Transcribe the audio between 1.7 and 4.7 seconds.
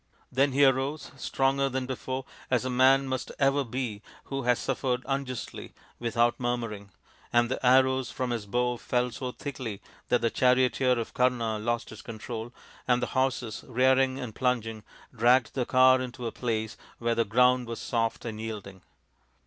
before, as a man must ever be who has